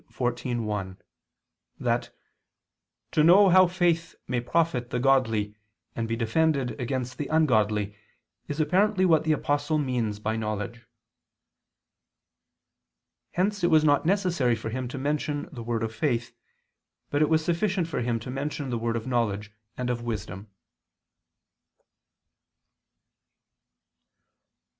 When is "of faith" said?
15.83-16.33